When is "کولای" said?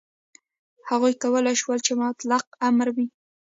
1.23-1.55